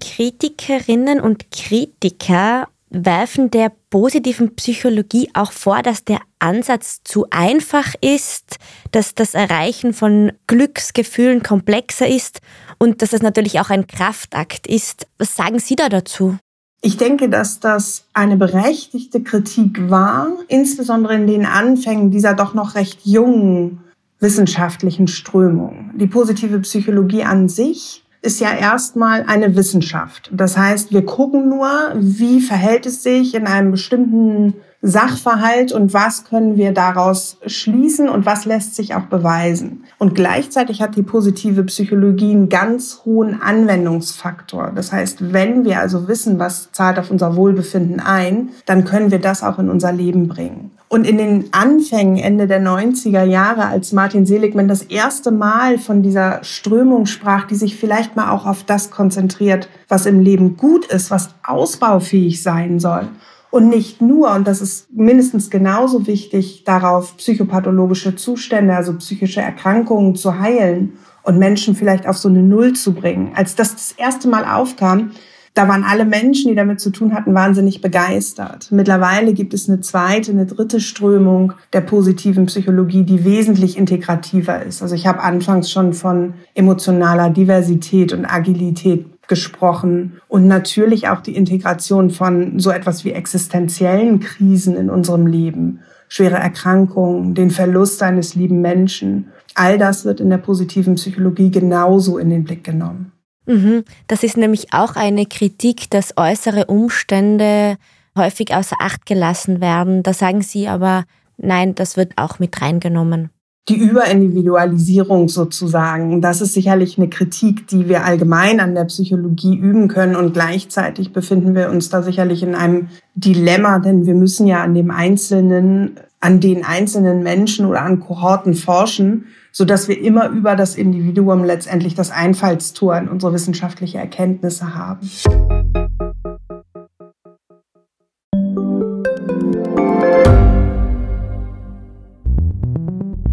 Kritikerinnen 0.00 1.20
und 1.20 1.50
Kritiker 1.50 2.68
werfen 2.90 3.50
der 3.50 3.72
positiven 3.88 4.54
Psychologie 4.54 5.30
auch 5.32 5.52
vor, 5.52 5.82
dass 5.82 6.04
der 6.04 6.20
Ansatz 6.40 7.00
zu 7.04 7.26
einfach 7.30 7.94
ist, 8.00 8.56
dass 8.90 9.14
das 9.14 9.34
Erreichen 9.34 9.94
von 9.94 10.32
Glücksgefühlen 10.46 11.42
komplexer 11.42 12.08
ist 12.08 12.40
und 12.78 13.00
dass 13.00 13.10
das 13.10 13.22
natürlich 13.22 13.60
auch 13.60 13.70
ein 13.70 13.86
Kraftakt 13.86 14.66
ist. 14.66 15.06
Was 15.18 15.36
sagen 15.36 15.58
Sie 15.58 15.76
da 15.76 15.88
dazu? 15.88 16.36
Ich 16.82 16.96
denke, 16.96 17.28
dass 17.28 17.60
das 17.60 18.04
eine 18.12 18.36
berechtigte 18.36 19.22
Kritik 19.22 19.90
war, 19.90 20.28
insbesondere 20.48 21.14
in 21.14 21.26
den 21.26 21.46
Anfängen 21.46 22.10
dieser 22.10 22.34
doch 22.34 22.54
noch 22.54 22.74
recht 22.74 23.00
jungen 23.04 23.84
wissenschaftlichen 24.20 25.08
Strömung. 25.08 25.90
Die 25.94 26.06
positive 26.06 26.60
Psychologie 26.60 27.24
an 27.24 27.48
sich 27.48 28.04
ist 28.22 28.40
ja 28.40 28.52
erstmal 28.52 29.24
eine 29.26 29.56
Wissenschaft. 29.56 30.30
Das 30.32 30.56
heißt, 30.56 30.92
wir 30.92 31.04
gucken 31.06 31.48
nur, 31.48 31.70
wie 31.96 32.40
verhält 32.40 32.84
es 32.84 33.02
sich 33.02 33.34
in 33.34 33.46
einem 33.46 33.70
bestimmten 33.70 34.54
Sachverhalt 34.82 35.72
und 35.72 35.92
was 35.92 36.24
können 36.24 36.56
wir 36.56 36.72
daraus 36.72 37.36
schließen 37.44 38.08
und 38.08 38.24
was 38.24 38.46
lässt 38.46 38.74
sich 38.74 38.94
auch 38.94 39.04
beweisen. 39.04 39.84
Und 39.98 40.14
gleichzeitig 40.14 40.80
hat 40.80 40.96
die 40.96 41.02
positive 41.02 41.64
Psychologie 41.64 42.30
einen 42.30 42.48
ganz 42.48 43.02
hohen 43.04 43.42
Anwendungsfaktor. 43.42 44.72
Das 44.74 44.90
heißt, 44.90 45.32
wenn 45.34 45.66
wir 45.66 45.80
also 45.80 46.08
wissen, 46.08 46.38
was 46.38 46.72
zahlt 46.72 46.98
auf 46.98 47.10
unser 47.10 47.36
Wohlbefinden 47.36 48.00
ein, 48.00 48.50
dann 48.64 48.84
können 48.84 49.10
wir 49.10 49.18
das 49.18 49.42
auch 49.42 49.58
in 49.58 49.68
unser 49.68 49.92
Leben 49.92 50.28
bringen. 50.28 50.70
Und 50.88 51.06
in 51.06 51.18
den 51.18 51.52
Anfängen 51.52 52.16
Ende 52.16 52.46
der 52.48 52.60
90er 52.60 53.22
Jahre, 53.22 53.66
als 53.66 53.92
Martin 53.92 54.24
Seligman 54.24 54.66
das 54.66 54.82
erste 54.82 55.30
Mal 55.30 55.78
von 55.78 56.02
dieser 56.02 56.42
Strömung 56.42 57.06
sprach, 57.06 57.46
die 57.46 57.54
sich 57.54 57.76
vielleicht 57.76 58.16
mal 58.16 58.30
auch 58.30 58.46
auf 58.46 58.64
das 58.64 58.90
konzentriert, 58.90 59.68
was 59.88 60.06
im 60.06 60.20
Leben 60.20 60.56
gut 60.56 60.86
ist, 60.86 61.10
was 61.10 61.28
ausbaufähig 61.46 62.42
sein 62.42 62.80
soll. 62.80 63.08
Und 63.50 63.68
nicht 63.68 64.00
nur, 64.00 64.32
und 64.32 64.46
das 64.46 64.60
ist 64.60 64.92
mindestens 64.92 65.50
genauso 65.50 66.06
wichtig, 66.06 66.62
darauf 66.64 67.16
psychopathologische 67.16 68.14
Zustände, 68.14 68.76
also 68.76 68.94
psychische 68.94 69.40
Erkrankungen 69.40 70.14
zu 70.14 70.38
heilen 70.38 70.92
und 71.24 71.38
Menschen 71.38 71.74
vielleicht 71.74 72.06
auf 72.06 72.16
so 72.16 72.28
eine 72.28 72.42
Null 72.42 72.74
zu 72.74 72.94
bringen. 72.94 73.32
Als 73.34 73.56
das 73.56 73.72
das 73.72 73.92
erste 73.92 74.28
Mal 74.28 74.44
aufkam, 74.44 75.10
da 75.54 75.66
waren 75.66 75.82
alle 75.82 76.04
Menschen, 76.04 76.48
die 76.48 76.54
damit 76.54 76.80
zu 76.80 76.90
tun 76.90 77.12
hatten, 77.12 77.34
wahnsinnig 77.34 77.80
begeistert. 77.80 78.68
Mittlerweile 78.70 79.32
gibt 79.32 79.52
es 79.52 79.68
eine 79.68 79.80
zweite, 79.80 80.30
eine 80.30 80.46
dritte 80.46 80.80
Strömung 80.80 81.54
der 81.72 81.80
positiven 81.80 82.46
Psychologie, 82.46 83.02
die 83.02 83.24
wesentlich 83.24 83.76
integrativer 83.76 84.62
ist. 84.62 84.80
Also 84.80 84.94
ich 84.94 85.08
habe 85.08 85.20
anfangs 85.20 85.70
schon 85.70 85.92
von 85.92 86.34
emotionaler 86.54 87.30
Diversität 87.30 88.12
und 88.12 88.26
Agilität 88.26 89.06
gesprochen 89.30 90.20
und 90.28 90.46
natürlich 90.46 91.08
auch 91.08 91.20
die 91.20 91.36
Integration 91.36 92.10
von 92.10 92.58
so 92.58 92.70
etwas 92.70 93.04
wie 93.06 93.12
existenziellen 93.12 94.20
Krisen 94.20 94.76
in 94.76 94.90
unserem 94.90 95.26
Leben, 95.26 95.80
schwere 96.08 96.34
Erkrankungen, 96.34 97.34
den 97.34 97.50
Verlust 97.50 98.02
eines 98.02 98.34
lieben 98.34 98.60
Menschen. 98.60 99.28
All 99.54 99.78
das 99.78 100.04
wird 100.04 100.20
in 100.20 100.28
der 100.28 100.38
positiven 100.38 100.96
Psychologie 100.96 101.50
genauso 101.50 102.18
in 102.18 102.28
den 102.28 102.44
Blick 102.44 102.64
genommen. 102.64 103.12
Mhm. 103.46 103.84
Das 104.08 104.24
ist 104.24 104.36
nämlich 104.36 104.74
auch 104.74 104.96
eine 104.96 105.24
Kritik, 105.26 105.88
dass 105.90 106.16
äußere 106.16 106.66
Umstände 106.66 107.76
häufig 108.18 108.54
außer 108.54 108.76
Acht 108.80 109.06
gelassen 109.06 109.60
werden. 109.60 110.02
Da 110.02 110.12
sagen 110.12 110.42
Sie 110.42 110.66
aber, 110.66 111.04
nein, 111.36 111.76
das 111.76 111.96
wird 111.96 112.12
auch 112.16 112.40
mit 112.40 112.60
reingenommen. 112.60 113.30
Die 113.68 113.76
Überindividualisierung 113.76 115.28
sozusagen, 115.28 116.20
das 116.20 116.40
ist 116.40 116.54
sicherlich 116.54 116.98
eine 116.98 117.08
Kritik, 117.08 117.68
die 117.68 117.88
wir 117.88 118.04
allgemein 118.04 118.58
an 118.58 118.74
der 118.74 118.86
Psychologie 118.86 119.56
üben 119.56 119.86
können 119.86 120.16
und 120.16 120.32
gleichzeitig 120.32 121.12
befinden 121.12 121.54
wir 121.54 121.70
uns 121.70 121.88
da 121.88 122.02
sicherlich 122.02 122.42
in 122.42 122.54
einem 122.54 122.88
Dilemma, 123.14 123.78
denn 123.78 124.06
wir 124.06 124.14
müssen 124.14 124.46
ja 124.46 124.62
an 124.62 124.74
dem 124.74 124.90
Einzelnen, 124.90 126.00
an 126.20 126.40
den 126.40 126.64
einzelnen 126.64 127.22
Menschen 127.22 127.66
oder 127.66 127.82
an 127.82 128.00
Kohorten 128.00 128.54
forschen 128.54 129.26
so 129.52 129.64
dass 129.64 129.88
wir 129.88 130.00
immer 130.00 130.28
über 130.28 130.56
das 130.56 130.76
Individuum 130.76 131.44
letztendlich 131.44 131.94
das 131.94 132.10
Einfallstor 132.10 132.96
in 132.96 133.08
unsere 133.08 133.32
wissenschaftliche 133.32 133.98
Erkenntnisse 133.98 134.74
haben. 134.74 135.10